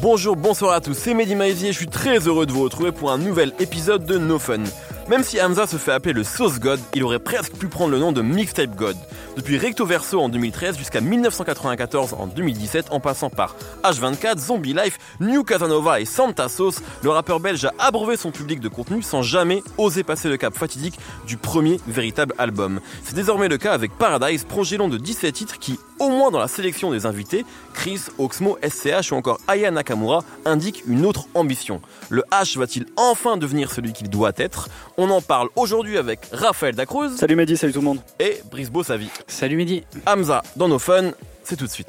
[0.00, 3.10] Bonjour, bonsoir à tous, c'est Mehdi Maizier, je suis très heureux de vous retrouver pour
[3.10, 4.62] un nouvel épisode de No Fun.
[5.08, 8.00] Même si Hamza se fait appeler le Sauce God, il aurait presque pu prendre le
[8.00, 8.96] nom de Mixtape God.
[9.36, 13.54] Depuis Recto Verso en 2013 jusqu'à 1994 en 2017, en passant par
[13.84, 18.58] H24, Zombie Life, New Casanova et Santa Sauce, le rappeur belge a abreuvé son public
[18.58, 22.80] de contenu sans jamais oser passer le cap fatidique du premier véritable album.
[23.04, 26.40] C'est désormais le cas avec Paradise, projet long de 17 titres qui, au moins dans
[26.40, 27.44] la sélection des invités,
[27.74, 31.80] Chris, Oxmo, SCH ou encore Aya Nakamura, indiquent une autre ambition.
[32.08, 34.68] Le H va-t-il enfin devenir celui qu'il doit être?
[34.98, 37.10] On en parle aujourd'hui avec Raphaël Dacruz.
[37.16, 38.00] Salut Mehdi, salut tout le monde.
[38.18, 39.10] Et Brisbo Savi.
[39.26, 39.84] Salut Mehdi.
[40.06, 41.10] Hamza dans nos fun,
[41.44, 41.88] c'est tout de suite.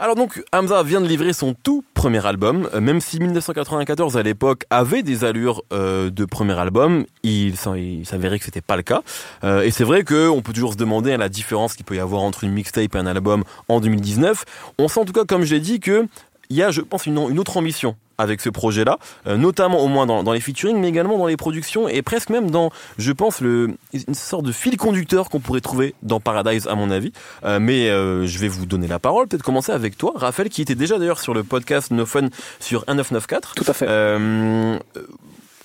[0.00, 4.22] Alors donc Hamza vient de livrer son tout premier album, euh, même si 1994 à
[4.22, 9.02] l'époque avait des allures euh, de premier album, il, s'avérait que c'était pas le cas.
[9.44, 12.22] Euh, et c'est vrai qu'on peut toujours se demander la différence qu'il peut y avoir
[12.22, 14.44] entre une mixtape et un album en 2019.
[14.78, 16.06] On sent en tout cas, comme je l'ai dit, que
[16.50, 19.88] il y a, je pense, une, une autre ambition avec ce projet-là, euh, notamment au
[19.88, 23.12] moins dans, dans, les featuring, mais également dans les productions et presque même dans, je
[23.12, 27.12] pense, le, une sorte de fil conducteur qu'on pourrait trouver dans Paradise, à mon avis.
[27.44, 30.60] Euh, mais euh, je vais vous donner la parole, peut-être commencer avec toi, Raphaël, qui
[30.60, 32.28] était déjà d'ailleurs sur le podcast No Fun
[32.58, 33.54] sur 1994.
[33.54, 33.86] Tout à fait.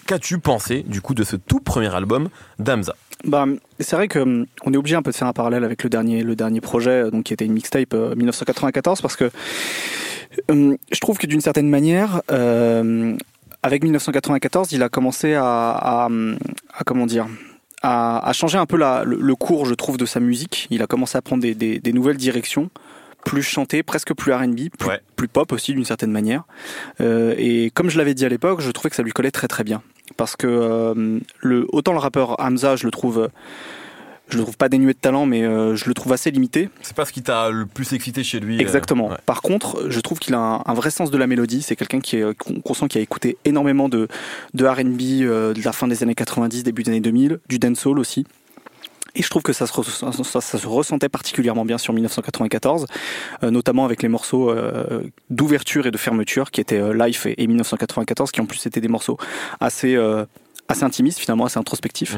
[0.08, 3.46] Qu'as-tu pensé du coup de ce tout premier album d'Amza bah,
[3.80, 5.90] c'est vrai que hum, on est obligé un peu de faire un parallèle avec le
[5.90, 9.32] dernier, le dernier projet, donc qui était une mixtape 1994, parce que
[10.50, 13.16] je trouve que d'une certaine manière, euh,
[13.64, 16.08] avec 1994, il a commencé à,
[16.86, 17.28] comment dire,
[17.82, 20.68] à, changer un peu le, cours, je trouve, de sa musique.
[20.70, 22.70] Il a commencé à prendre des, nouvelles directions
[23.24, 24.70] plus chanté, presque plus R&B,
[25.16, 26.44] plus, pop aussi d'une certaine manière.
[27.02, 29.48] Euh, et comme je l'avais dit à l'époque, je trouvais que ça lui collait très
[29.48, 29.82] très bien.
[30.16, 33.30] Parce que euh, le, autant le rappeur Hamza, je le trouve
[34.30, 36.70] je le trouve pas dénué de talent, mais euh, je le trouve assez limité.
[36.82, 38.58] C'est pas ce qui t'a le plus excité chez lui.
[38.58, 39.12] Euh, Exactement.
[39.26, 41.62] Par contre, je trouve qu'il a un, vrai sens de la mélodie.
[41.62, 42.34] C'est quelqu'un qui est
[42.64, 44.08] conscient, qui a écouté énormément de,
[44.54, 48.00] de R&B euh, de la fin des années 90, début des années 2000, du dancehall
[48.00, 48.26] aussi.
[49.18, 49.82] Et je trouve que ça se,
[50.24, 52.86] ça, se ressentait particulièrement bien sur 1994,
[53.44, 54.54] notamment avec les morceaux
[55.30, 59.18] d'ouverture et de fermeture qui étaient Life et, 1994, qui en plus étaient des morceaux
[59.62, 59.98] assez
[60.68, 62.16] assez intimiste finalement, assez introspectif.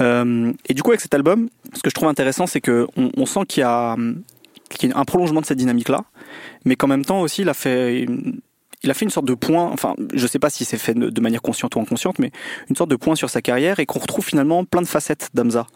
[0.00, 3.26] Euh, et du coup avec cet album, ce que je trouve intéressant, c'est que on,
[3.26, 3.96] sent qu'il y a
[4.68, 6.04] qu'il y a un prolongement de cette dynamique-là,
[6.64, 8.06] mais qu'en même temps aussi, il a fait
[8.82, 11.20] il a fait une sorte de point, enfin, je sais pas si c'est fait de
[11.20, 12.30] manière consciente ou inconsciente, mais
[12.70, 15.66] une sorte de point sur sa carrière et qu'on retrouve finalement plein de facettes d'Amza.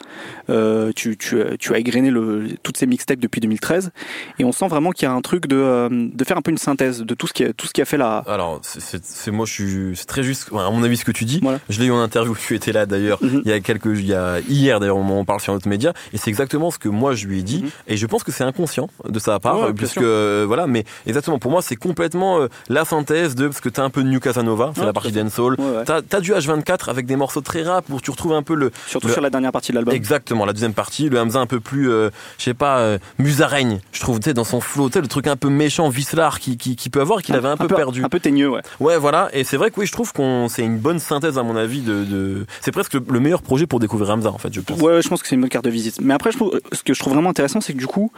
[0.49, 3.91] Euh, tu, tu, tu, as égrené le, toutes ces mixtapes depuis 2013
[4.39, 6.51] et on sent vraiment qu'il y a un truc de, euh, de faire un peu
[6.51, 8.25] une synthèse de tout ce qui a, tout ce qui a fait là.
[8.27, 11.43] Alors, c'est moi, je suis, c'est très juste, à mon avis, ce que tu dis.
[11.69, 13.43] Je l'ai eu en interview, tu étais là d'ailleurs, mhm.
[13.45, 16.19] il y a quelques, il y a hier d'ailleurs, on parle sur notre média et
[16.19, 17.71] c'est exactement ce que moi je lui ai dit mhm.
[17.89, 21.51] et je pense que c'est inconscient de sa part, puisque, euh, voilà, mais exactement, pour
[21.51, 24.73] moi, c'est complètement euh, la synthèse de parce que t'as un peu de New Casanova,
[24.77, 25.57] c'est la partie dancehall.
[25.59, 28.55] Ouais, t'as as du H24 avec des morceaux très rap où tu retrouves un peu
[28.55, 29.95] le surtout sur la dernière partie de l'album.
[29.95, 33.81] Exactement, la deuxième partie, le Hamza un peu plus, euh, je sais pas, euh, musaraigne.
[33.93, 36.39] Je trouve, tu sais, dans son flow, tu sais, le truc un peu méchant, vicelard
[36.39, 38.05] qui, qui, qui peut avoir, qu'il avait un, peu, perdu.
[38.05, 38.63] Un peu teigneux, ouais.
[38.81, 39.29] Ouais, voilà.
[39.33, 41.81] Et c'est vrai que oui, je trouve qu'on c'est une bonne synthèse à mon avis
[41.81, 42.47] de, de...
[42.61, 44.81] c'est presque le, meilleur projet pour découvrir Hamza en fait, je pense.
[44.81, 46.01] Ouais, je pense que c'est une bonne carte de visite.
[46.01, 48.13] Mais après, je trouve, ce que je trouve vraiment intéressant, c'est que du coup.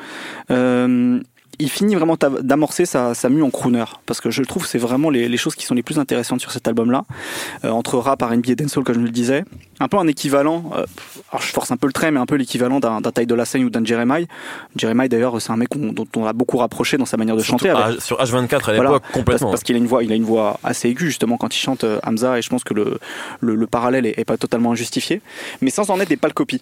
[0.50, 1.20] Euh,
[1.58, 3.84] il finit vraiment d'amorcer sa, sa mue en crooner.
[4.06, 6.40] Parce que je trouve que c'est vraiment les, les, choses qui sont les plus intéressantes
[6.40, 7.04] sur cet album là
[7.64, 9.44] euh, entre rap R&B et dancehall comme je le disais.
[9.80, 10.84] Un peu un équivalent euh,
[11.30, 13.64] alors je force un peu le trait mais un peu l'équivalent d'un Ty Dolla Sign
[13.64, 14.26] ou d'un Jeremiah.
[14.76, 17.72] Jeremiah d'ailleurs c'est un mec dont on a beaucoup rapproché dans sa manière de chanter
[17.98, 19.50] sur H24 à l'époque complètement.
[19.50, 21.84] parce, qu'il a une voix il a une voix assez aiguë justement quand il chante
[21.84, 22.98] euh, Hamza et je pense que le,
[23.40, 25.20] le, le parallèle est, est, pas totalement injustifié.
[25.60, 26.60] Mais sans en être des pâles copies.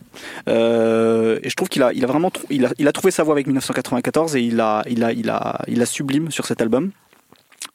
[0.49, 3.22] Euh, et je trouve qu'il a il a vraiment il a, il a trouvé sa
[3.22, 6.61] voix avec 1994 et il a il a, il a, il a sublime sur cet
[6.61, 6.91] album.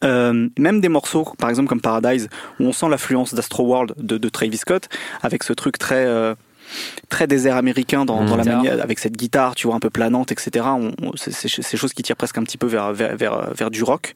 [0.03, 2.29] Euh, même des morceaux, par exemple comme Paradise,
[2.59, 4.87] où on sent l'affluence d'Astro World de, de, Travis Scott,
[5.21, 6.35] avec ce truc très euh,
[7.09, 10.31] très désert américain dans, dans la manière, avec cette guitare, tu vois, un peu planante,
[10.31, 10.65] etc.
[11.15, 14.13] c'est, c'est, choses qui tirent presque un petit peu vers vers, vers, vers du rock.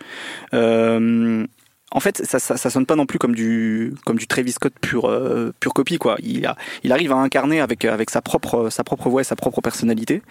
[0.53, 1.45] Euh,
[1.93, 4.73] en fait, ça, ça, ça, sonne pas non plus comme du comme du Travis Scott
[4.81, 6.17] pure euh, pure copie quoi.
[6.23, 9.35] Il a, il arrive à incarner avec avec sa propre sa propre voix et sa
[9.35, 10.23] propre personnalité.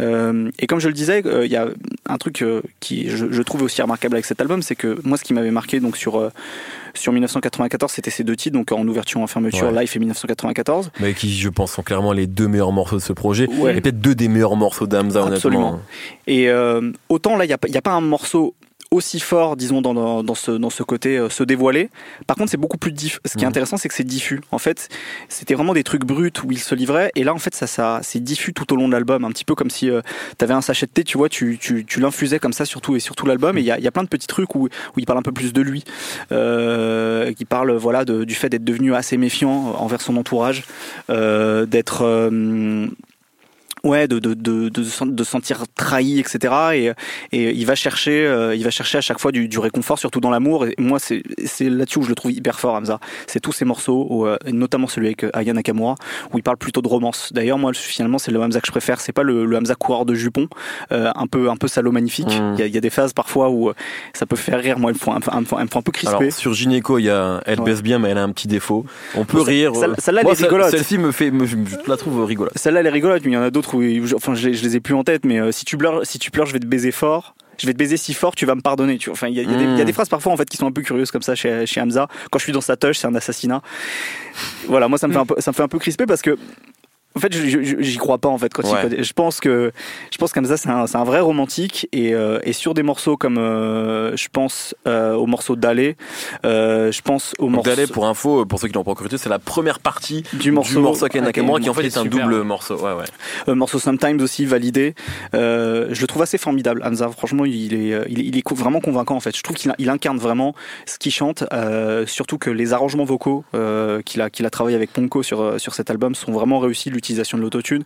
[0.00, 1.68] Euh, et comme je le disais, euh, il y a
[2.06, 2.44] un truc
[2.80, 5.52] qui je, je, trouve aussi remarquable avec cet album, c'est que moi, ce qui m'avait
[5.52, 6.30] marqué donc sur
[6.94, 10.90] sur 1994, c'était ces deux titres, donc en ouverture en fermeture, Life et 1994.
[11.00, 13.44] Mais qui, je pense, sont clairement les deux meilleurs morceaux de ce projet.
[13.44, 15.80] Et peut-être deux des meilleurs morceaux d'Amza, honnêtement.
[16.26, 16.50] Et
[17.08, 18.54] autant là, il n'y a pas un morceau
[18.94, 21.90] aussi fort, disons, dans, dans, ce, dans ce côté euh, se dévoiler.
[22.26, 23.18] Par contre, c'est beaucoup plus diffus.
[23.24, 23.48] Ce qui est Mhm.
[23.50, 24.40] intéressant, c'est que c'est diffus.
[24.50, 24.88] En fait,
[25.28, 27.10] c'était vraiment des trucs bruts où il se livrait.
[27.16, 29.24] Et là, en fait, ça, ça, c'est diffus tout au long de l'album.
[29.24, 29.90] Un petit peu comme si
[30.38, 32.96] tu avais un sachet de thé, tu vois, tu, tu, tu l'infusais comme ça surtout
[32.96, 33.58] et sur tout l'album.
[33.58, 34.68] Et il y a, y a plein de petits trucs où, où
[34.98, 35.84] il parle un peu plus de lui,
[36.32, 40.64] euh, qui parle voilà de, du fait d'être devenu assez méfiant envers son entourage,
[41.10, 42.86] euh, d'être euh,
[43.84, 46.92] ouais de de de de, de se sentir trahi etc et
[47.36, 50.20] et il va chercher euh, il va chercher à chaque fois du, du réconfort surtout
[50.20, 53.40] dans l'amour et moi c'est c'est là-dessus où je le trouve hyper fort Hamza c'est
[53.40, 55.94] tous ces morceaux où, euh, notamment celui avec euh, Aya Nakamura
[56.32, 59.00] où il parle plutôt de romance d'ailleurs moi finalement c'est le Hamza que je préfère
[59.00, 60.48] c'est pas le, le Hamza coureur de jupon
[60.92, 62.56] euh, un peu un peu salaud magnifique il Mm.
[62.58, 63.74] y, a, il y a des phases parfois où euh,
[64.12, 66.52] ça peut faire rire moi elle me un, peu- un, un peu crispé Alors sur
[66.54, 67.66] Gynéco, il y a elle Ouais.
[67.66, 68.84] baisse bien, mais elle a un petit défaut.
[69.14, 69.74] On peut Bon, rire.
[69.76, 70.70] celle- celle-là, elle est rigolote.
[70.70, 72.52] Celle-ci me fait, me- je la trouve rigolote.
[72.56, 73.82] Celle-là, elle est rigolote, mais il y en a d'autres où,
[74.14, 76.18] enfin, je, les- je les ai plus en tête, mais euh, si tu pleures, si
[76.18, 77.34] tu pleures, je vais te baiser fort.
[77.58, 78.98] Je vais te baiser si fort, tu vas me pardonner.
[78.98, 79.12] Tu vois.
[79.12, 79.84] Enfin, il y a, y des- il y a Mm.
[79.84, 82.08] des phrases parfois en fait qui sont un peu curieuses comme ça chez, chez Hamza.
[82.32, 83.62] Quand je suis dans sa touche, c'est un assassinat.
[84.66, 86.36] Voilà, moi ça me fait un peu, ça me fait un peu crisper parce que.
[87.16, 88.52] En fait, je- j'y crois pas en fait.
[88.52, 89.02] Quand il- Ouais.
[89.04, 89.70] je pense que
[90.10, 93.38] je pense qu'Hamza c'est un, un vrai romantique et, euh, et sur des morceaux comme
[93.38, 95.96] euh, je pense euh, au morceau d'Allé,
[96.44, 99.18] euh, je pense au morceau d'aller pour info, pour ceux qui l'ont pas encore écouté,
[99.18, 102.04] c'est la première partie du morceau, du morceau Ken Nakamura qui en fait est un
[102.04, 102.76] double morceau.
[102.76, 103.04] Ouais, ouais.
[103.48, 104.94] Euh, morceau Sometimes aussi validé.
[105.34, 106.82] Euh, je le trouve assez formidable.
[106.84, 109.36] Hamza, franchement, il est, euh, il est, il est co- vraiment convaincant en fait.
[109.36, 110.54] Je trouve qu'il il incarne vraiment
[110.86, 111.44] ce qu'il chante.
[111.52, 115.40] euh, surtout que les arrangements vocaux euh, qu'il a, qu'il a travaillé avec Ponko sur,
[115.40, 116.90] euh, sur cet album sont vraiment réussis.
[117.12, 117.84] De l'autotune,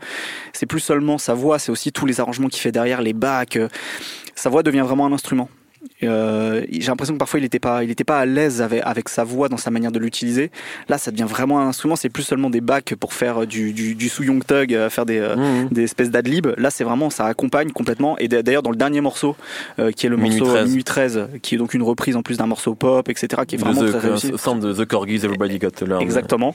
[0.53, 3.57] c'est plus seulement sa voix, c'est aussi tous les arrangements qu'il fait derrière, les bacs.
[3.57, 3.69] euh,
[4.35, 5.49] sa voix devient vraiment un instrument.
[6.03, 9.09] Euh, j'ai l'impression que parfois il n'était pas, il était pas à l'aise avec, avec
[9.09, 10.51] sa voix dans sa manière de l'utiliser.
[10.89, 11.97] Là, ça devient vraiment un instrument.
[11.97, 15.07] C'est plus seulement des bacs pour faire du, du, du sous Young Thug, euh, faire
[15.07, 15.69] des, euh, Mhm.
[15.71, 16.47] des espèces d'adlib.
[16.57, 18.17] Là, c'est vraiment, ça accompagne complètement.
[18.19, 19.37] Et d'ailleurs, dans le dernier morceau,
[19.79, 20.69] euh, qui est le Minuit morceau 13.
[20.69, 23.59] Minuit 13, qui est donc une reprise en plus d'un morceau pop, etc., qui est
[23.59, 24.31] vraiment The, très réussi.
[24.31, 26.03] de The Corgis, Everybody Got to Learn.
[26.03, 26.55] Exactement.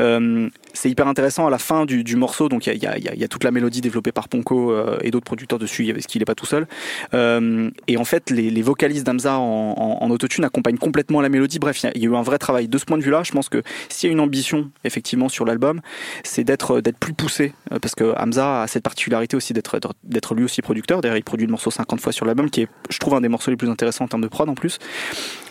[0.00, 2.48] Euh, c'est hyper intéressant à la fin du, du morceau.
[2.48, 5.24] Donc il y a, y, y toute la mélodie développée par Ponko euh, et d'autres
[5.24, 6.66] producteurs dessus, parce qu'il n'est pas tout seul.
[7.14, 11.28] Euh, et en fait, les, les vocalistes d'Amza en, en, en autotune accompagnent complètement la
[11.28, 11.60] mélodie.
[11.60, 12.66] Bref, il y, a, eu un vrai travail.
[12.66, 15.44] De ce point de vue-là, je pense que s'il y a une ambition effectivement sur
[15.44, 15.80] l'album,
[16.24, 20.44] c'est d'être d'être plus poussé, euh, parce que Hamza a cette particularité aussi d'être lui
[20.44, 21.00] aussi producteur.
[21.00, 23.28] D'ailleurs, il produit le morceau 50 fois sur l'album, qui est, je trouve, un des
[23.28, 24.78] morceaux les plus intéressants en termes de prod en plus.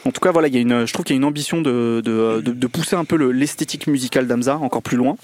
[0.06, 1.62] En tout cas, voilà, il y a une, je trouve qu'il y a une ambition
[1.62, 5.16] de, de, de, pousser un peu le- l'esthétique musicale d'Amza encore plus loin.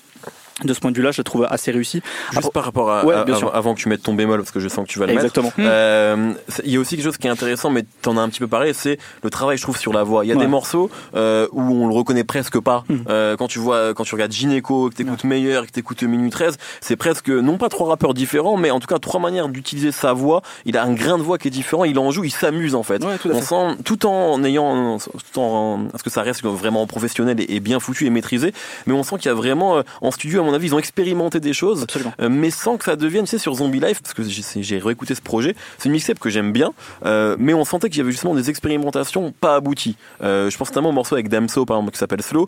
[0.64, 2.02] De ce point de vue-là, je le trouve assez réussi.
[2.34, 3.56] Juste par rapport à, Ouais, à- bien avant, sûr.
[3.56, 5.26] avant que tu mettes ton bémol, parce que je sens que tu vas le mettre.
[5.26, 5.52] Exactement.
[5.60, 8.30] Euh, c'est- Il y a aussi quelque chose qui est intéressant, mais t'en as un
[8.30, 10.26] petit peu parlé, c'est le travail, je trouve, sur la voix.
[10.26, 10.42] Il y a Ouais.
[10.42, 12.84] des morceaux euh, où on le reconnaît presque pas.
[12.90, 13.04] Mhm.
[13.10, 16.58] Euh, quand tu vois, quand tu regardes Gynéco, que t'écoutes Meilleur, que t'écoutes Minuit 13,
[16.82, 20.14] c'est presque non pas trois rappeurs différents, mais en tout cas trois manières d'utiliser sa
[20.14, 20.42] voix.
[20.66, 21.84] Il a un grain de voix qui est différent.
[21.86, 23.04] Il en joue, il s'amuse en fait.
[23.04, 26.86] Ouais, tout à on sent tout en ayant, tout en, parce que ça reste vraiment
[26.88, 28.54] professionnel et, et bien foutu et maîtrisé,
[28.88, 30.80] mais on sent qu'il y a vraiment euh, en studio, à mon avis, ils ont
[30.80, 31.86] expérimenté des choses.
[32.20, 35.16] Euh, mais sans que ça devienne, tu sais, sur Zombie Life, parce que j'ai réécouté
[35.16, 36.74] ce projet, c'est une mixtape que j'aime bien,
[37.06, 39.96] euh, mais on sentait qu'il y avait justement des expérimentations pas abouties.
[40.22, 42.48] Euh, je pense notamment au morceau avec Damso, par exemple, qui s'appelle Slow,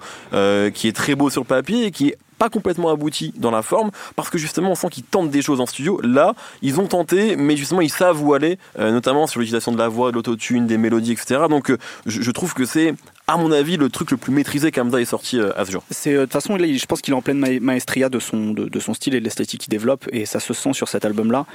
[0.74, 3.62] qui est très beau sur le papier et qui est pas complètement abouti dans la
[3.62, 6.33] forme parce que justement on sent qu'ils tentent des choses en studio là
[6.63, 9.88] ils ont tenté mais justement ils savent où aller euh, notamment sur l'utilisation de la
[9.88, 11.77] voix de l'autotune des mélodies etc donc euh,
[12.07, 12.95] je, je trouve que c'est
[13.33, 15.84] à mon avis le truc le plus maîtrisé qu'Amda est sorti euh, à ce jour
[15.91, 18.20] C'est euh, de toute façon, là, je pense qu'il est en pleine ma- maestria de
[18.20, 20.88] son de, de son style et de l'esthétique qu'il développe, et ça se sent sur
[20.88, 21.46] cet album-là.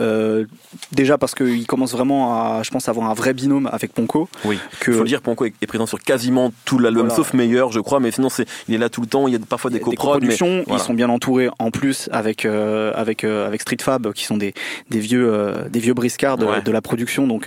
[0.00, 0.44] Euh,
[0.92, 4.28] déjà parce qu'il commence vraiment à, je pense, avoir un vrai binôme avec Ponko.
[4.44, 4.58] Oui.
[4.80, 7.16] Que Il faut le dire, Ponko est présent sur quasiment tout l'album, Voilà.
[7.16, 9.28] sauf Meilleur, je crois, mais sinon c'est, il est là tout le temps.
[9.28, 10.82] Il y a parfois des mais coproductions, voilà.
[10.82, 14.36] ils sont bien entourés en plus avec euh, avec euh, avec Street Fab qui sont
[14.36, 14.54] des
[14.90, 16.62] des vieux des vieux briscards de, Ouais.
[16.62, 17.46] de la production donc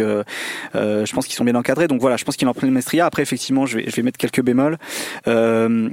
[0.74, 3.06] je pense qu'ils sont bien encadrés donc voilà je pense qu'il est en pleine maestria
[3.06, 4.78] après effectivement je vais je vais mettre quelques bémols
[5.28, 5.90] euh,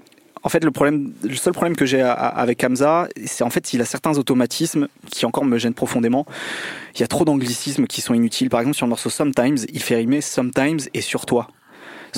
[0.46, 3.80] en fait, le problème, le seul problème que j'ai avec Hamza, c'est en fait il
[3.80, 6.24] a certains automatismes qui encore me gênent profondément.
[6.94, 8.48] Il y a trop d'anglicismes qui sont inutiles.
[8.48, 11.48] Par exemple, sur le morceau Sometimes, il fait rimer Sometimes et sur toi.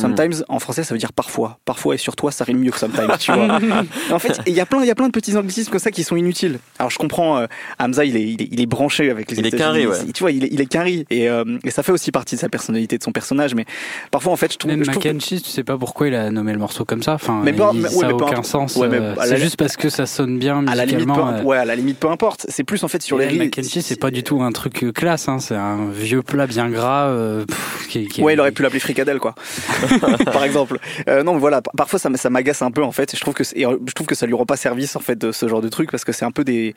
[0.00, 1.58] Sometimes en français ça veut dire parfois.
[1.64, 3.58] Parfois et sur toi ça rime mieux que sometimes, tu vois.
[4.12, 5.90] en fait, il y a plein il y a plein de petits anglicismes comme ça
[5.90, 6.58] qui sont inutiles.
[6.78, 7.46] Alors je comprends euh,
[7.78, 9.96] Hamza, il est, il est il est branché avec les Il est carré, ouais.
[10.14, 12.40] Tu vois, il est il est carré et, euh, et ça fait aussi partie de
[12.40, 13.64] sa personnalité de son personnage mais
[14.10, 16.30] parfois en fait je trouve Même je trouve Mackenzie, tu sais pas pourquoi il a
[16.30, 17.14] nommé le morceau comme ça.
[17.14, 18.44] Enfin, Mais pas- il- mais- ouais, ça mais a peu aucun importe.
[18.46, 18.76] sens.
[18.76, 21.42] Ouais, euh, la c'est juste parce que ça sonne bien à la limite peu, euh,
[21.42, 22.46] ouais, à la limite peu importe.
[22.48, 23.44] C'est plus en fait sur les et rythmes.
[23.44, 25.28] Mackenzie, c'est pas du tout un truc classe.
[25.28, 25.38] Hein.
[25.40, 27.06] C'est un vieux plat bien gras.
[27.08, 29.34] euh, pff, qui, qui- Ouais, il aurait pu l'appeler fricadelle quoi.
[30.32, 30.78] par exemple.
[31.08, 33.14] Euh, non, voilà, par- parfois ça, ça m'agace un peu en fait.
[33.16, 35.32] Je trouve que euh, je trouve que ça lui rend pas service en fait de
[35.32, 36.74] ce genre de truc parce que c'est un peu des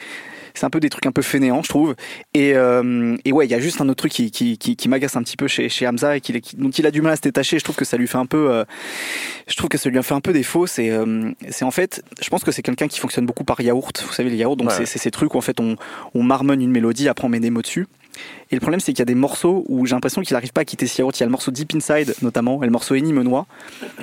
[0.53, 1.95] c'est un peu des trucs un peu fainéants, je trouve.
[2.33, 4.89] Et, euh, et ouais, il y a juste un autre truc qui, qui, qui, qui
[4.89, 7.15] m'agace un petit peu chez, chez Hamza et qui- dont il a du mal à
[7.15, 7.57] se détacher.
[7.57, 8.65] Je trouve que ça lui fait un peu, euh,
[9.47, 10.67] je trouve que ça lui a fait un peu défaut.
[10.67, 14.03] C'est, euh, c'est en fait, je pense que c'est quelqu'un qui fonctionne beaucoup par yaourt.
[14.05, 14.85] Vous savez les yaourts, donc Ouais.
[14.85, 15.75] c'est ces trucs où en fait on,
[16.13, 17.87] on marmonne une mélodie, après on met des mots dessus.
[18.51, 20.61] Et le problème, c'est qu'il y a des morceaux où j'ai l'impression qu'il n'arrive pas
[20.61, 21.17] à quitter ce yaourt.
[21.17, 23.45] Il y a le morceau Deep Inside, notamment, et le morceau Enimenois.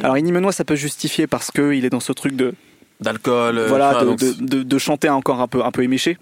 [0.03, 2.55] Alors, Enimenois, ça peut justifier parce qu'il est dans ce truc de,
[3.01, 3.59] D'alcool.
[3.59, 6.17] euh, voilà, de chanter encore un peu, un peu éméché.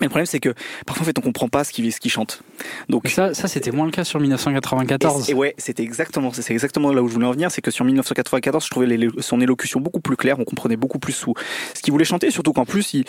[0.00, 0.52] Mais le problème, c'est que
[0.86, 2.42] parfois, en fait, on comprend pas ce qu'il ce qu'il chante.
[2.88, 5.30] Donc, Mais ça, ça c'était moins le cas sur et, 1994.
[5.30, 7.84] et ouais, c'était exactement, c'est exactement là où je voulais en venir, c'est que sur
[7.84, 11.34] 1994, je trouvais les- son élocution beaucoup plus claire, on comprenait beaucoup plus sous
[11.74, 13.04] ce qu'il voulait chanter, surtout qu'en plus, il,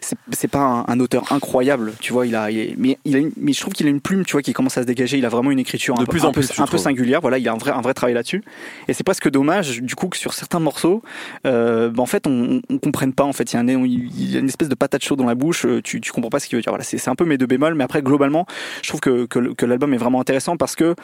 [0.00, 3.18] c'est, c'est pas un, un auteur incroyable, tu vois, il a, il mais, il a
[3.18, 5.18] une- mais je trouve qu'il a une plume, tu vois, qui commence à se dégager,
[5.18, 6.78] il a vraiment une écriture De un, peu- plus un en peu, plus, un peu
[6.78, 8.42] singulière, voilà, il a un vrai, un vrai travail là-dessus,
[8.88, 11.02] et c'est presque dommage, du coup, que sur certains morceaux,
[11.46, 13.68] euh, bah, en fait, on, on, on comprenne pas, en fait, il y, a un-
[13.84, 16.23] il y a une espèce de patate chaude dans la bouche, euh, tu, tu comprends
[16.30, 18.02] pas ce qu'il veut dire, voilà, c'est, c'est un peu mes deux bémols, mais après,
[18.02, 18.46] globalement,
[18.82, 20.94] je trouve que, que, l'album est vraiment intéressant parce que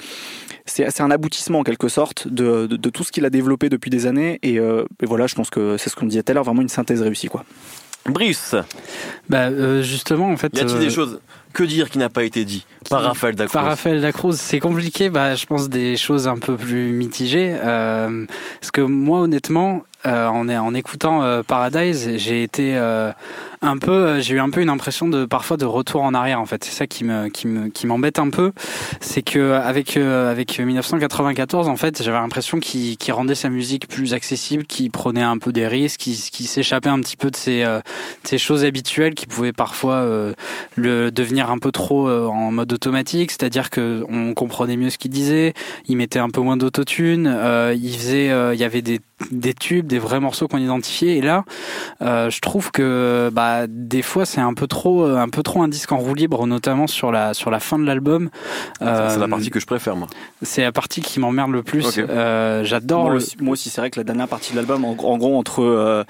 [0.66, 3.68] c'est c'est un aboutissement en quelque sorte de, de, de tout ce qu'il a développé
[3.68, 6.30] depuis des années et, euh, et voilà je pense que c'est ce qu'on disait tout
[6.32, 7.44] à l'heure vraiment une synthèse réussie quoi
[8.08, 8.54] Brice,
[9.28, 10.56] Bah, euh, justement, en fait.
[10.56, 11.20] y a-t-il euh, des choses
[11.52, 15.10] Que dire qui n'a pas été dit par Raphaël Dacruz Par Raphaël Dacruz, c'est compliqué.
[15.10, 17.54] Bah, je pense des choses un peu plus mitigées.
[17.62, 18.24] Euh,
[18.60, 23.12] parce que moi, honnêtement, euh, en, en écoutant euh, Paradise, j'ai été euh,
[23.62, 26.40] un peu, euh, j'ai eu un peu une impression de parfois de retour en arrière.
[26.40, 28.52] En fait, c'est ça qui me, qui me, qui m'embête un peu,
[29.00, 33.88] c'est que avec euh, avec 1994, en fait, j'avais l'impression qu'il qu'il rendait sa musique
[33.88, 37.62] plus accessible, qu'il prenait un peu des risques, qu'il s'échappait un petit peu de ces,
[37.62, 40.32] euh, de ces choses habituelles qui pouvaient parfois euh,
[40.76, 44.96] le devenir un peu trop euh, en mode automatique, c'est-à-dire que on comprenait mieux ce
[44.98, 45.52] qu'il disait,
[45.86, 49.54] il mettait un peu moins d'autotune, euh, il faisait, euh, il y avait des des
[49.54, 51.18] tubes, des vrais morceaux qu'on identifiait.
[51.18, 51.44] Et là,
[52.00, 55.62] euh, je trouve que bah des fois c'est un peu trop, euh, un peu trop
[55.62, 58.30] un disque en roue libre, notamment sur la sur la fin de l'album.
[58.80, 60.06] Ça, C'est la Euh, partie que je préfère, moi.
[60.42, 61.98] c'est la partie qui m'emmerde le plus.
[61.98, 63.16] Euh, J'adore moi, le.
[63.18, 66.04] aussi, moi aussi, c'est vrai que la dernière partie de l'album en, en gros entre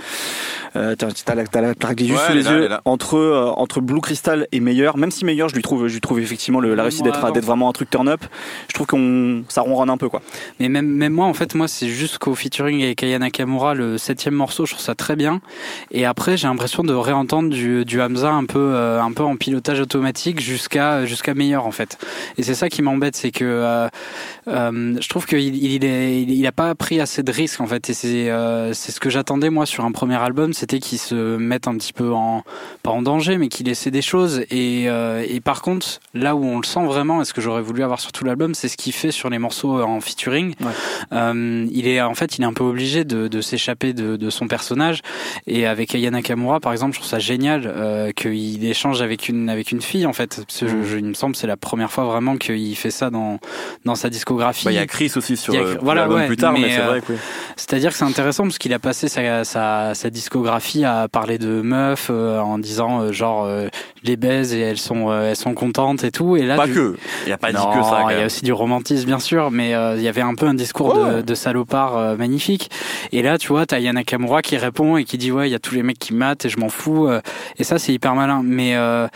[0.75, 4.00] t'as la, t'as la plaque juste Ouais, sous les là, yeux entre euh, entre Blue
[4.00, 6.82] Crystal et Meilleur même si Meilleur je lui trouve je lui trouve effectivement le, la
[6.84, 8.20] réussite d'être d'être vraiment un truc turn up
[8.68, 10.22] je trouve qu'on ça ronronne un peu quoi
[10.60, 13.99] Mais même, même moi, en fait, moi, c'est juste qu'au featuring avec Aya Nakamura, le
[13.99, 15.41] septième morceau, je trouve ça très bien.
[15.91, 19.37] Et après, j'ai l'impression de réentendre du, du Hamza un peu, euh, un peu en
[19.37, 21.99] pilotage automatique jusqu'à, jusqu'à meilleur, en fait.
[22.39, 23.89] Et c'est ça qui m'embête, c'est que euh,
[24.49, 27.67] euh, je trouve qu'il il, est, il, il a pas pris assez de risques, en
[27.67, 27.91] fait.
[27.91, 28.31] Et c'est,
[28.73, 31.93] c'est ce que j'attendais moi sur un premier album, c'était qu'il se mette un petit
[31.93, 32.43] peu en,
[32.83, 34.43] pas en danger, mais qu'il essaie des choses.
[34.50, 37.83] Et, et par contre, là où on le sent vraiment, et ce que j'aurais voulu
[37.83, 40.55] avoir sur tout l'album, c'est ce qu'il fait sur les morceaux en featuring.
[41.12, 44.49] Il est en fait, il est un peu obligé de, de s'échapper de, de son
[44.49, 45.00] personnage.
[45.47, 49.49] Et avec Aya Nakamura, par exemple, je trouve ça génial euh, qu'il échange avec une
[49.49, 50.43] avec une fille en fait.
[50.47, 53.11] Parce que je- je- il me semble c'est la première fois vraiment qu'il fait ça
[53.11, 53.38] dans
[53.85, 54.64] dans sa discographie.
[54.67, 56.61] Bah, Il y a Chris aussi sur y a- euh, voilà, ouais, plus tard, mais,
[56.61, 57.19] mais, c'est euh, vrai que oui.
[57.57, 61.61] C'est-à-dire que c'est intéressant parce qu'il a passé sa, sa, sa discographie à parler de
[61.62, 63.69] meufs en disant genre je
[64.05, 66.37] les baise et elles sont elles sont contentes et tout.
[66.37, 66.97] Et là, Pas du- que.
[67.25, 68.07] Il n'y a pas non, dit que ça.
[68.11, 70.55] il y a aussi du romantisme bien sûr, mais il y avait un peu un
[70.55, 72.71] discours de, salopard magnifique.
[73.12, 75.54] Et là, tu vois, t'as Yana Nakamura qui répond et qui dit ouais, il y
[75.54, 77.07] a tous les mecs qui matent et je m'en fous.
[77.09, 77.21] euh,
[77.59, 78.42] et ça, c'est hyper malin.
[78.45, 79.07] Mais euh,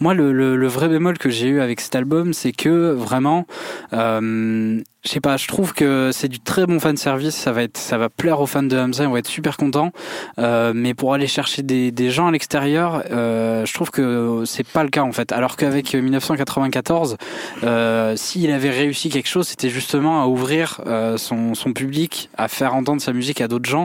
[0.00, 3.46] moi, le, le, le vrai bémol que j'ai eu avec cet album, c'est que vraiment,
[3.92, 7.34] euh, je sais pas, je trouve que c'est du très bon fan service.
[7.34, 9.92] Ça va être, ça va plaire aux fans de Hamza, on va être super contents.
[10.38, 14.66] Euh, mais pour aller chercher des, des gens à l'extérieur, euh, je trouve que c'est
[14.66, 15.32] pas le cas en fait.
[15.32, 17.16] Alors qu'avec 1994,
[17.64, 22.48] euh, s'il avait réussi quelque chose, c'était justement à ouvrir euh, son, son public, à
[22.48, 23.83] faire entendre sa musique à d'autres gens.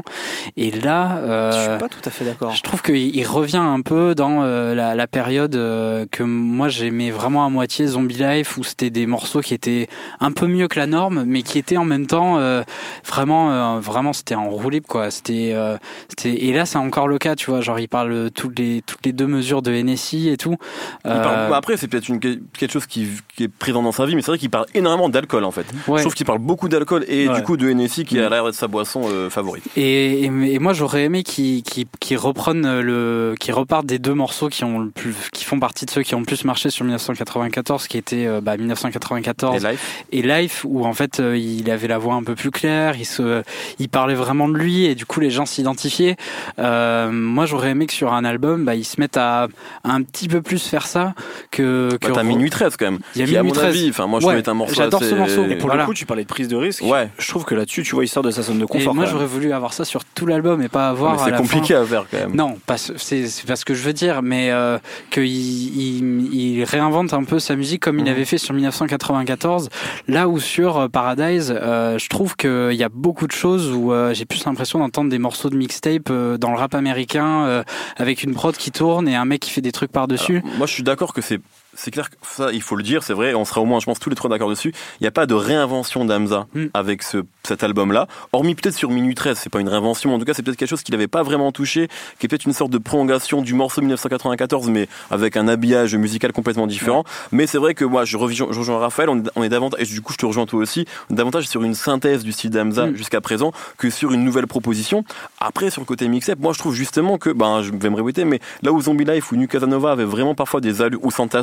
[0.58, 3.58] Et là, euh, je suis pas tout à fait d'accord je trouve qu'il il revient
[3.58, 8.16] un peu dans euh, la, la période euh, que moi j'aimais vraiment à moitié Zombie
[8.18, 9.88] Life où c'était des morceaux qui étaient
[10.20, 12.62] un peu mieux que la norme mais qui étaient en même temps euh,
[13.06, 15.78] vraiment euh, vraiment c'était en roue libre quoi c'était euh,
[16.10, 19.06] c'était et là c'est encore le cas tu vois genre il parle toutes les toutes
[19.06, 20.56] les deux mesures de NSI et tout
[21.04, 24.22] parle Après, c'est peut-être une- quelque chose qui, qui est présent dans sa vie, mais
[24.22, 25.66] c'est vrai qu'il parle énormément d'alcool en fait.
[25.88, 25.98] ouais.
[25.98, 27.36] Je trouve qu'il parle beaucoup d'alcool et Ouais.
[27.36, 29.64] du coup de NSI qui a l'air d'être sa boisson euh, favorite.
[29.76, 34.64] Et, et, et moi j'aurais aimé qu'ils reprennent le, qu'ils repartent des deux morceaux qui
[34.64, 37.88] ont le plus, qui font partie de ceux qui ont le plus marché sur 1994,
[37.88, 39.68] qui était euh, bah, 1994
[40.12, 43.06] Et Life où en fait euh, il avait la voix un peu plus claire, il
[43.06, 43.44] se,
[43.80, 46.16] il parlait vraiment de lui et du coup les gens s'identifiaient.
[46.58, 49.48] Euh, euh, moi j'aurais aimé que sur un album, bah, ils se mettent à,
[49.84, 51.14] un petit peu plus faire ça
[51.52, 51.98] que.
[52.00, 53.00] que bah, t'as minuit 13 quand même.
[53.16, 53.90] Il y a minuit 13.
[53.90, 54.76] enfin moi je ouais, un morceau.
[54.76, 55.46] J'adore ce morceau.
[55.46, 56.84] Et pour le coup, tu parlais de prise de risque.
[56.84, 57.10] Ouais.
[57.18, 58.94] Je trouve que là-dessus, tu vois, il sort de sa zone de confort.
[58.94, 61.24] Et moi j'aurais voulu avoir ça sur tout l'album et pas avoir.
[61.24, 62.36] C'est compliqué à faire quand même.
[62.36, 62.58] Non,
[62.98, 64.78] c'est pas ce que je veux dire, mais euh,
[65.10, 68.12] qu'il il, il, réinvente un peu sa musique comme il mhm.
[68.12, 69.70] avait fait sur 1994.
[70.08, 73.92] Là où sur euh, Paradise, euh, je trouve qu'il y a beaucoup de choses où
[73.92, 77.64] euh, j'ai plus l'impression d'entendre des morceaux de mixtape dans le rap américain
[77.98, 80.42] avec une prod qui tourne et un mec qui fait des trucs par-dessus.
[80.58, 81.40] Moi, je suis d'accord que c'est
[81.80, 83.86] c'est clair que ça, il faut le dire, c'est vrai, on sera au moins, je
[83.86, 84.74] pense, tous les trois d'accord dessus.
[85.00, 86.66] Il n'y a pas de réinvention d'Amza hmm.
[86.74, 88.08] avec ce, cet album-là.
[88.34, 90.70] Hormis peut-être sur Minuit 13, c'est pas une réinvention, en tout cas, c'est peut-être quelque
[90.70, 91.88] chose qu'il n'avait pas vraiment touché,
[92.20, 96.34] qui est peut-être une sorte de prolongation du morceau 1994, mais avec un habillage musical
[96.34, 97.06] complètement différent.
[97.32, 100.02] Mais c'est vrai que moi, je rejoins, je rejoins Raphaël, on est, davantage, et du
[100.02, 102.96] coup, je te rejoins toi aussi, davantage sur une synthèse du style d'Amza hmm.
[102.96, 105.06] jusqu'à présent que sur une nouvelle proposition.
[105.40, 108.26] Après, sur le côté mix-up, moi, je trouve justement que, ben, je vais me répéter,
[108.26, 111.42] mais là où Zombie Life ou New Casanova avait vraiment parfois des allures, ou Santa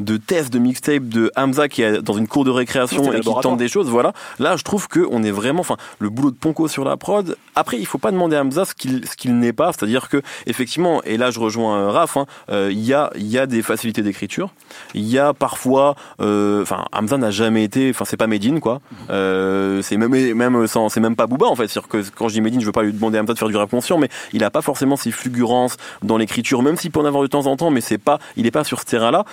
[0.00, 3.28] De test de mixtape de Hamza qui est dans une cour de récréation et qui
[3.42, 3.88] tente des choses.
[3.88, 4.12] Voilà.
[4.38, 7.36] Là, je trouve que on est vraiment, enfin, le boulot de Ponko sur la prod.
[7.54, 9.72] Après, il faut pas demander à Hamza ce qu'il ce qu'il n'est pas.
[9.72, 12.16] C'est-à-dire que effectivement, et là, je rejoins euh, Raph.
[12.16, 14.50] Hein, euh, il y a il y a des facilités d'écriture.
[14.94, 18.80] Il y a parfois, euh, enfin, Hamza n'a jamais été, enfin, c'est pas Medine quoi.
[19.08, 21.68] c'est même même sans, c'est même pas Booba en fait.
[21.68, 23.48] C'est-à-dire que quand je dis Medine, je veux pas lui demander à Hamza de faire
[23.48, 27.00] du rap conscient, mais il a pas forcément ses fulgurances dans l'écriture, même s'il peut
[27.00, 29.24] en avoir de temps en temps, mais c'est pas, il est pas sur ce terrain-là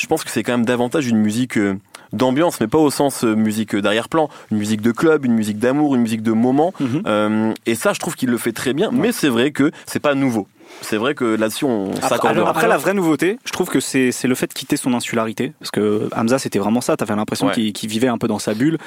[0.00, 1.76] je pense que c'est quand même davantage une musique euh,
[2.12, 5.94] d'ambiance, mais pas au sens euh, musique d'arrière-plan, une musique de club, une musique d'amour,
[5.94, 6.72] une musique de moment.
[6.80, 7.02] Mhm.
[7.06, 8.90] Euh, et ça, je trouve qu'il le fait très bien.
[8.92, 10.48] Mais c'est vrai que c'est pas nouveau.
[10.80, 12.38] C'est vrai que là-dessus, on s'accorde.
[12.46, 15.52] Après, la vraie nouveauté, je trouve que c'est le fait de quitter son insularité.
[15.58, 16.96] Parce que Hamza, c'était vraiment ça.
[16.96, 18.78] T'avais l'impression qu'il vivait un peu dans sa bulle.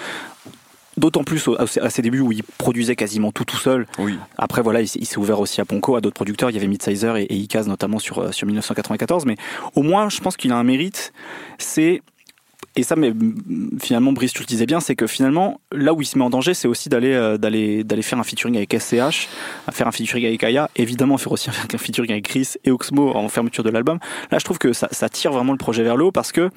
[0.98, 3.88] D'autant plus à ses débuts où il produisait quasiment tout tout seul.
[3.98, 4.18] Oui.
[4.38, 6.50] Après voilà, il, s'est ouvert aussi à Ponko, à d'autres producteurs.
[6.50, 9.26] Il y avait Midsizer et, et Ikaz notamment sur euh, sur 1994.
[9.26, 9.36] Mais
[9.76, 11.14] au moins, je pense qu'il a un mérite.
[11.58, 12.02] C'est
[12.76, 13.14] et ça, mais
[13.80, 16.32] finalement, Brice, tu le disais bien, c'est que finalement, là où il se met en
[16.32, 19.28] danger, c'est aussi d'aller euh, d'aller d'aller faire un featuring avec SCH,
[19.68, 23.16] à faire un featuring avec Aya, évidemment faire aussi un featuring avec Chris et Oxmo
[23.16, 24.00] en fermeture de l'album.
[24.32, 26.50] Là, je trouve que ça, ça tire vraiment le projet vers le haut parce que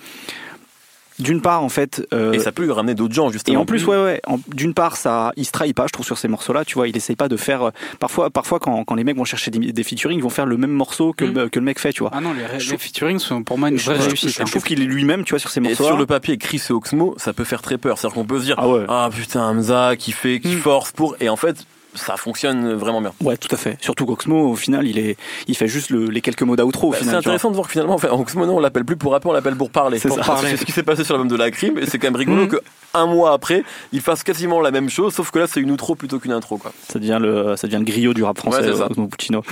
[1.18, 3.64] d'une part en fait euh, et ça peut lui ramener d'autres gens justement et en
[3.64, 6.52] plus ouais ouais d'une part ça il se trahit pas je trouve sur ces morceaux
[6.52, 9.16] là tu vois il essaye pas de faire euh, parfois parfois quand, quand les mecs
[9.16, 11.50] vont chercher des, des featuring ils vont faire le même morceau que, le, mm.
[11.50, 13.76] que le mec fait tu vois ah non les, les featuring sont pour moi une
[13.76, 14.44] vraie réussite je, hein.
[14.44, 16.72] trouve qu'il est lui-même tu vois sur ces morceaux et sur le papier Chris et
[16.72, 18.84] Oxmo ça peut faire très peur c'est à dire qu'on peut se dire ah, ouais.
[18.88, 20.60] ah putain Hamza qui fait qui mm.
[20.60, 23.12] force pour et en fait ça fonctionne vraiment bien.
[23.22, 23.76] Ouais, tout à fait.
[23.80, 25.16] Surtout qu'Oxmo, au final, il est,
[25.48, 26.90] il fait juste le, les quelques mots d'outro.
[26.90, 29.28] Bah, c'est intéressant de voir que finalement, enfin, Oxmo, non, on l'appelle plus pour rapper,
[29.28, 29.98] on l'appelle pour parler.
[29.98, 32.42] C'est ce qui s'est passé sur l'album de la crime, et c'est quand même rigolo
[32.42, 32.48] mhm.
[32.48, 32.60] que
[32.94, 35.94] un mois après, il fasse quasiment la même chose, sauf que là, c'est une outro
[35.94, 36.72] plutôt qu'une intro, quoi.
[36.88, 39.42] Ça devient le, ça devient le griot du rap français, ouais, Oxmo Puccino.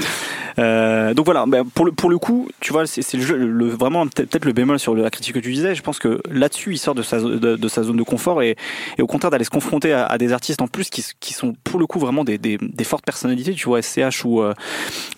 [0.59, 4.07] Euh, donc voilà, ben, pour le, pour le coup, tu vois, c'est le, le, vraiment
[4.07, 5.75] peut-être le bémol sur la critique que tu disais.
[5.75, 8.57] Je pense que là-dessus, il sort de sa, de, sa zone de confort et,
[8.99, 11.55] et au contraire d'aller se confronter à, à, des artistes en plus qui, qui sont
[11.65, 14.55] pour le coup vraiment des, des, des fortes personnalité, tu vois, SCH ou, euh,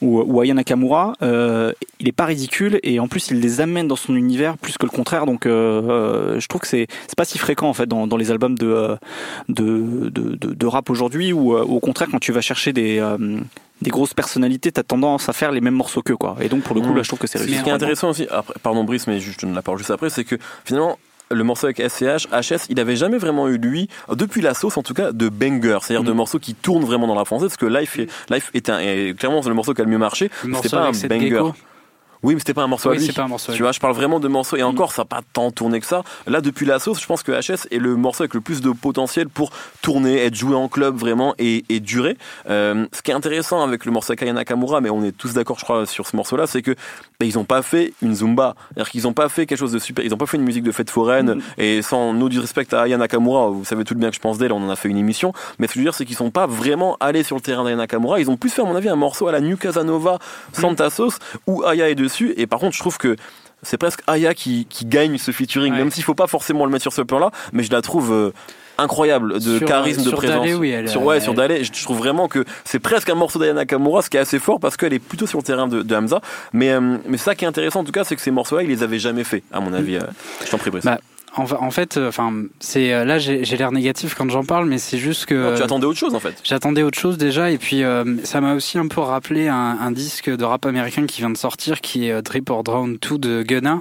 [0.00, 3.88] ou, ou Aya Nakamura, euh, il est pas ridicule et en plus il les amène
[3.88, 5.26] dans son univers plus que le contraire.
[5.26, 8.58] Donc euh, je trouve que c'est pas si fréquent en fait dans, dans les albums
[8.58, 8.96] de,
[9.48, 13.00] de, de, de, rap aujourd'hui ou au contraire quand tu vas chercher des
[13.82, 16.36] des grosses personnalités, t'as tendance à faire les mêmes morceaux qu'eux, quoi.
[16.40, 17.56] Et donc, pour le coup, là, je trouve que c'est réussi.
[17.58, 19.90] Ce qui est intéressant aussi, après, pardon Brice, mais je te donne la parole juste
[19.90, 20.98] après, c'est que finalement,
[21.30, 24.82] le morceau avec SCH, HS, il avait jamais vraiment eu lui, depuis la sauce en
[24.82, 26.16] tout cas, de banger, c'est-à-dire de mm.
[26.16, 29.18] morceaux qui tournent vraiment dans la française, parce que Life, est, Life est, un, est
[29.18, 31.52] clairement le morceau qui a le mieux marché, c'était pas un banger.
[32.22, 33.12] Oui, mais c'était pas un morceau oui, à lui.
[33.12, 34.56] Pas un morceau tu vois, je parle vraiment de morceaux.
[34.56, 34.66] Et mm.
[34.66, 36.02] encore, ça n'a pas tant tourné que ça.
[36.26, 38.70] Là, depuis la sauce, je pense que HS est le morceau avec le plus de
[38.70, 39.50] potentiel pour
[39.82, 42.16] tourner, être joué en club vraiment et, et durer.
[42.48, 45.58] Euh, ce qui est intéressant avec le morceau Kaya Nakamura, mais on est tous d'accord,
[45.58, 46.72] je crois, sur ce morceau-là, c'est que
[47.18, 48.54] bah, ils ont pas fait une zumba.
[48.68, 50.04] C'est-à-dire qu'ils ont pas fait quelque chose de super.
[50.04, 51.34] Ils ont pas fait une musique de fête foraine.
[51.34, 51.40] Mm.
[51.58, 54.20] Et sans nous du respect à Aya Nakamura, vous savez tout le bien que je
[54.20, 55.32] pense d'elle, on en a fait une émission.
[55.58, 57.64] Mais ce que je veux dire, c'est qu'ils sont pas vraiment allés sur le terrain
[57.64, 58.20] d'Aya Nakamura.
[58.20, 60.18] Ils ont plus fait, à mon avis, un morceau à la New Casanova,
[60.52, 62.34] Santa Sauce, où Aya est dessus.
[62.36, 63.16] Et par contre, je trouve que
[63.62, 66.82] c'est presque Aya qui, qui, gagne ce featuring, même s'il faut pas forcément le mettre
[66.82, 68.32] sur ce plan-là, mais je la trouve euh,
[68.78, 70.46] incroyable de charisme, de présence.
[70.90, 74.10] sur ouais, sur Dalé, je trouve vraiment que c'est presque un morceau d'Aya Nakamura, ce
[74.10, 76.20] qui est assez fort parce qu'elle est plutôt sur le terrain de, de Hamza.
[76.52, 78.68] Mais euh, mais ça qui est intéressant en tout cas, c'est que ces morceaux-là, il
[78.68, 79.96] les avait jamais fait, à mon avis.
[79.96, 80.00] Euh,
[80.44, 80.84] je t'en prie, Brice.
[80.84, 80.98] Bah,
[81.36, 84.78] en, en fait, euh, enfin, c'est euh, là j'ai l'air négatif quand j'en parle, mais
[84.78, 86.34] c'est juste que Non, tu attendais autre chose en fait.
[86.44, 89.90] J'attendais autre chose déjà et puis euh, ça m'a aussi un peu rappelé un, un
[89.90, 93.18] disque de rap américain qui vient de sortir qui est euh, Drip or Drown 2
[93.18, 93.80] de Gunna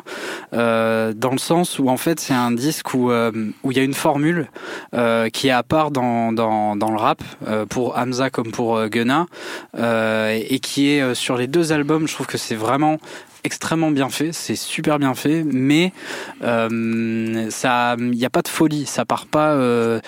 [0.53, 3.31] euh, dans le sens où en fait c'est un disque où euh,
[3.63, 4.49] où il y a une formule
[4.93, 8.85] euh, qui est à part dans dans, dans le rap euh, pour Hamza comme pour
[8.87, 9.25] Gunna
[9.77, 12.97] euh, et qui est euh, sur les deux albums je trouve que c'est vraiment
[13.45, 15.93] extrêmement bien fait, c'est super bien fait, mais
[16.43, 19.99] euh, ça, il n'y a pas de folie, ça part pas euh,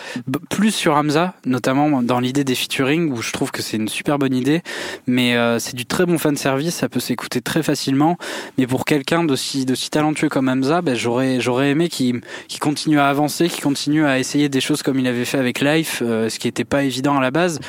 [0.50, 4.17] plus sur Hamza, notamment dans l'idée des featuring où je trouve que c'est une super
[4.17, 4.63] bonne idée,
[5.06, 8.17] mais euh, c'est du très bon fan service, ça peut s'écouter très facilement,
[8.58, 13.08] mais pour quelqu'un d'aussi talentueux comme Hamza, ben, j'aurais j'aurais aimé qu'il qu'il continue à
[13.08, 16.39] avancer, qu'il continue à essayer des choses comme il avait fait avec Life, euh, ce
[16.39, 17.60] qui n'était pas évident à la base,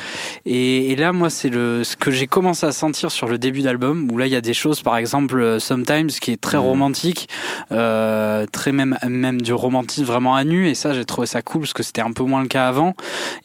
[0.45, 3.61] et, et là moi c'est le ce que j'ai commencé à sentir sur le début
[3.61, 6.57] d'album où là il y a des choses par exemple euh, Sometimes qui est très
[6.57, 6.63] Mhm.
[6.63, 7.29] romantique,
[7.71, 11.61] euh, très même même du romantisme vraiment à nu et ça j'ai trouvé ça cool
[11.61, 12.95] parce que c'était un peu moins le cas avant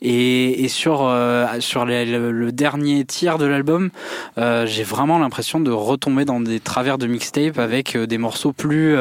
[0.03, 3.91] et, et sur euh, sur les- le, le dernier tiers de l'album
[4.39, 8.97] euh, j'ai vraiment l'impression de retomber dans des travers de mixtape avec des morceaux plus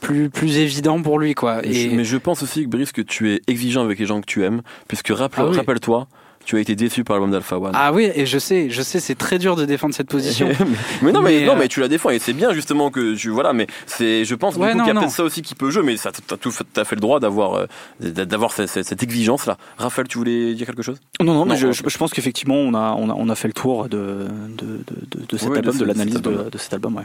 [0.00, 3.42] plus plus évidents pour lui quoi Et mais je pense aussi, Brice, que tu es
[3.46, 5.56] exigeant avec les gens que tu aimes, puisque rappel- Ah oui.
[5.56, 6.08] rappelle-toi,
[6.50, 7.70] tu as été déçu par l'album d'Alpha One.
[7.74, 10.48] ah oui et je sais je sais c'est très dur de défendre cette position
[11.02, 13.14] mais, non, mais, Mais, non, euh, mais tu la défends et c'est bien justement que
[13.14, 15.22] tu voilà, mais c'est, je pense du Ouais, coup non, qu'il y a peut-être ça
[15.22, 17.66] aussi qui peut jouer, mais ça, t'as tout, t'as fait le droit d'avoir, euh,
[18.00, 19.56] d'avoir cette, cette- cette exigence là.
[19.78, 20.98] Raphaël, tu voulais dire quelque chose?
[21.20, 21.72] Non, non, mais Non, je, ok.
[21.84, 24.26] je- je pense qu'effectivement, on a, on, a, on a fait le tour de,
[24.58, 26.48] de, de, de, de cet Oui, album, de, de l'analyse cet de, album.
[26.50, 26.96] de cet album.
[26.96, 27.04] Ouais.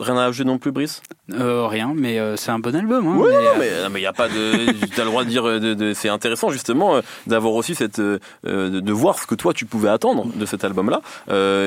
[0.00, 3.16] Rien à ajouter non plus, Brice Euh, rien mais euh, c'est un bon album hein,
[3.16, 5.94] Ouais, mais, euh, il y a pas de, t'as le droit de dire, de, de-
[5.94, 9.90] c'est intéressant justement euh, d'avoir aussi cette, de, de voir ce que toi tu pouvais
[9.90, 11.00] attendre de cet album-là.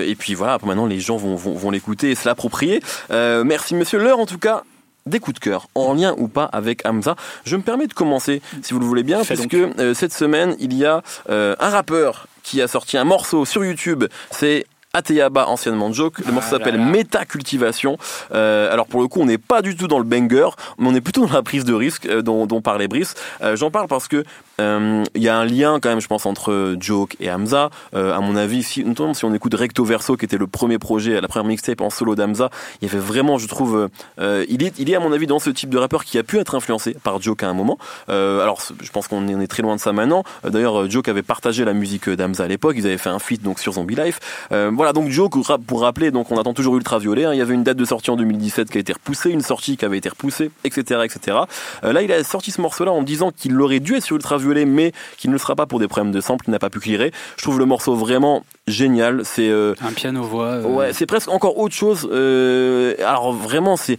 [0.05, 2.81] Et puis voilà, maintenant les gens vont, vont, vont l'écouter et se l'approprier.
[3.09, 4.63] Merci Monsieur L'heure en tout cas.
[5.05, 7.17] Des coups de cœur, en lien ou pas avec Hamza.
[7.43, 9.53] Je me permets de commencer, si vous le voulez bien, Fais donc.
[9.53, 13.65] euh, cette semaine, il y a euh, un rappeur qui a sorti un morceau sur
[13.65, 14.05] YouTube.
[14.31, 16.19] C'est Ateyaba, anciennement Joke.
[16.19, 16.79] Le morceau Ah là s'appelle.
[16.79, 17.97] Métacultivation.
[18.31, 20.93] Euh, alors pour le coup, on n'est pas du tout dans le banger, mais on
[20.93, 23.15] est plutôt dans la prise de risque euh, dont, dont parlait Brice.
[23.41, 24.23] Euh, J'en parle parce que
[24.61, 27.71] euh, il y a un lien quand même, je pense, entre Joke et Hamza.
[27.95, 30.77] Euh, à mon avis, si, notamment si on écoute Recto Verso, qui était le premier
[30.77, 32.51] projet, la première mixtape en solo d'Hamza,
[32.81, 35.39] il y avait vraiment, je trouve, euh, il est, il est à mon avis dans
[35.39, 37.79] ce type de rappeur qui a pu être influencé par Joke à un moment.
[38.09, 40.23] Euh, alors, je pense qu'on est, très loin de ça maintenant.
[40.45, 42.75] Euh, D'ailleurs, euh, Joke avait partagé la musique d'Hamza à l'époque.
[42.77, 44.19] Ils avaient fait un feat donc sur Zombie Life.
[44.51, 47.23] Euh, voilà, donc Joke, ra- pour rappeler, donc on attend toujours Ultraviolet.
[47.23, 47.33] hein.
[47.33, 49.77] Il y avait une date de sortie en 2017 qui a été repoussée, une sortie
[49.77, 51.37] qui avait été repoussée, etc., etc.
[51.85, 54.65] Euh, là, il a sorti ce morceau-là en disant qu'il aurait dû être sur Ultraviolet,
[54.65, 56.81] mais qu'il ne le sera pas pour des problèmes de sample, qu'il n'a pas pu
[56.81, 57.13] clearer.
[57.37, 59.21] Je trouve le morceau vraiment génial.
[59.25, 62.07] C'est euh, un piano voix euh, Ouais, c'est presque encore autre chose.
[62.11, 63.97] Euh, alors vraiment, c'est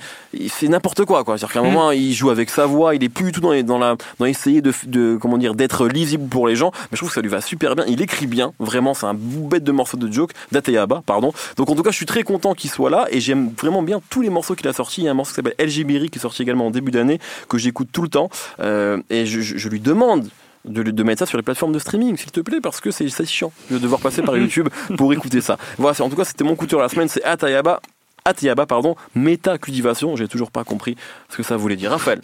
[0.48, 1.36] c'est n'importe quoi, quoi.
[1.38, 1.72] C'est-à-dire qu'à un Mm.
[1.72, 3.96] moment, il joue avec sa voix, il est plus du tout dans les, dans la
[4.18, 6.70] dans essayer de, de comment dire d'être lisible pour les gens.
[6.74, 7.84] Mais je trouve que ça lui va super bien.
[7.86, 8.94] Il écrit bien, vraiment.
[8.94, 11.32] C'est un bête de morceau de joke d'Ateyaba, pardon.
[11.56, 14.00] Donc en tout cas, je suis très content qu'il soit là et j'aime vraiment bien
[14.10, 15.02] tous les morceaux qu'il a sortis.
[15.02, 17.20] Il y a un morceau qui s'appelle LGBiri qui est sorti également en début d'année
[17.48, 18.28] que j'écoute tout le temps
[18.60, 20.28] Euh, et je, je- je lui demande
[20.64, 23.08] de, de mettre ça sur les plateformes de streaming, s'il te plaît, parce que c'est
[23.26, 25.56] chiant de devoir passer par YouTube pour écouter ça.
[25.78, 27.80] Voilà, c'est- en tout cas, c'était mon coup de la semaine, c'est Atayaba.
[28.26, 30.96] Atayaba, pardon, métacultivation, j'ai toujours pas compris
[31.28, 31.90] ce que ça voulait dire.
[31.90, 32.22] Raphaël,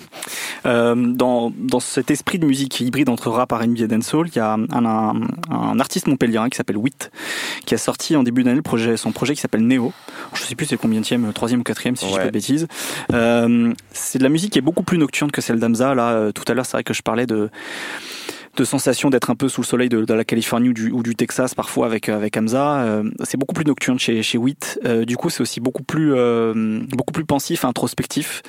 [0.65, 4.39] Euh, dans, dans cet esprit de musique hybride entre rap, R&B et dancehall, il y
[4.39, 7.11] a un, un, un artiste montpellierin qui s'appelle Witt,
[7.67, 9.93] qui a sorti en début d'année projet, son projet qui s'appelle Neo.
[10.33, 12.67] Je sais plus c'est combien tième, troisième ou quatrième si je dis pas de bêtises.
[13.13, 15.95] Euh, c'est de la musique qui est beaucoup plus nocturne que celle d'Amza.
[15.95, 17.51] Là, euh, tout à l'heure, c'est vrai que je parlais de
[18.57, 21.87] de sensation d'être un peu sous le soleil de, la Californie ou du, Texas parfois
[21.87, 22.81] avec avec Hamza.
[22.83, 24.79] Euh, c'est beaucoup plus nocturne chez chez Witt.
[24.85, 28.43] Euh, du coup, c'est aussi beaucoup plus euh, beaucoup plus pensif, introspectif.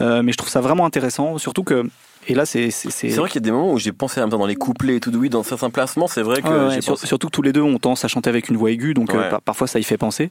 [0.00, 1.88] Euh, mais je trouve ça vraiment intéressant, surtout que
[2.28, 4.20] et là c'est c'est c'est- c'est vrai qu'il y a des moments où j'ai pensé
[4.20, 6.54] à même dans les couplets et tout, oui, dans certains placements, c'est vrai que Ouais,
[6.68, 7.06] ouais, j'ai sur- pensé.
[7.06, 9.30] surtout que tous les deux on tendance à chanter avec une voix aiguë, donc euh,
[9.30, 10.30] par- parfois ça y fait penser.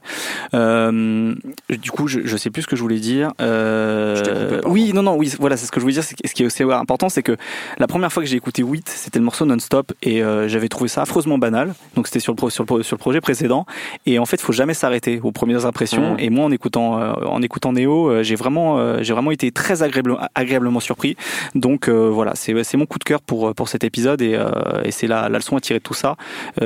[0.54, 1.34] Euh,
[1.70, 3.32] du coup, je, je sais plus ce que je voulais dire.
[3.40, 6.04] Euh, Je coupé, oui, non, non, oui, voilà, c'est ce que je voulais dire.
[6.04, 7.36] Ce qui est aussi ouais, important, c'est que
[7.78, 10.88] la première fois que j'ai écouté Wheat, c'était le morceau non-stop et euh, j'avais trouvé
[10.88, 11.74] ça affreusement banal.
[11.94, 13.66] Donc c'était sur le pro- sur le pro- sur le projet précédent.
[14.06, 16.12] Et en fait, faut jamais s'arrêter aux premières impressions.
[16.12, 16.20] Mhm.
[16.20, 19.82] Et moi, en écoutant euh, en écoutant Neo, j'ai vraiment euh, j'ai vraiment été très
[19.82, 21.16] agréable, agréablement surpris.
[21.54, 24.38] Donc Donc voilà, c'est mon coup de cœur pour, pour cet épisode et,
[24.84, 26.16] et c'est la, la, leçon à tirer de tout ça.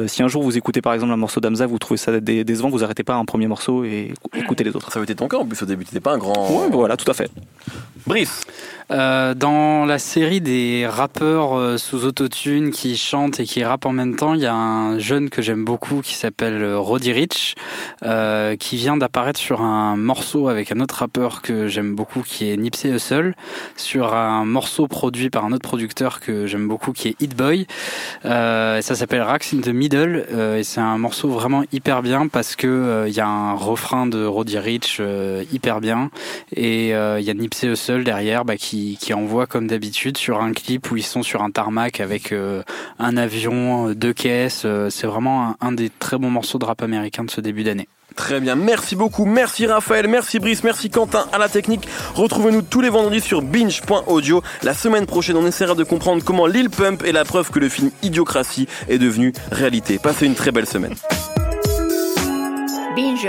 [0.06, 2.85] si un jour vous écoutez par exemple un morceau d'Amza, vous trouvez ça décevant, vous
[2.85, 4.90] arrêtez pas un premier morceau et écoutez les autres.
[4.92, 6.50] Ça avait été ton cas en plus au début, t'étais pas un grand.
[6.50, 7.30] Ouais, voilà, tout à fait.
[8.06, 8.44] Brice.
[8.90, 13.92] Euh, dans la série des rappeurs euh, sous autotune qui chantent et qui rappent en
[13.92, 17.54] même temps, il y a un jeune que j'aime beaucoup qui s'appelle euh, Roddy Rich,
[18.04, 22.50] euh, qui vient d'apparaître sur un morceau avec un autre rappeur que j'aime beaucoup qui
[22.50, 23.35] est Nipsey Hussle,
[23.76, 27.66] sur un morceau produit par un autre producteur que j'aime beaucoup qui est Hit Boy.
[28.25, 32.57] Euh, ça s'appelle Racks in the Middle et c'est un morceau vraiment hyper bien parce
[32.57, 35.01] que il y a un refrain de Roddy Rich
[35.53, 36.11] hyper bien
[36.55, 40.90] et il y a Nipsey Hussle derrière bah, qui envoie comme d'habitude sur un clip
[40.90, 42.62] où ils sont sur un tarmac avec euh,
[42.99, 44.62] un avion, euh, deux caisses.
[44.64, 47.88] Euh, c'est vraiment un, des très bons morceaux de rap américain de ce début d'année.
[48.16, 51.88] Très bien, merci beaucoup, merci Raphaël, merci Brice, merci Quentin à la technique.
[52.14, 54.42] Retrouvez-nous tous les vendredis sur binge.audio.
[54.62, 57.68] La semaine prochaine, on essaiera de comprendre comment Lil Pump est la preuve que le
[57.68, 59.99] film Idiocratie est devenu réalité.
[59.99, 60.94] Passez une très belle semaine.
[62.96, 63.29] Binge.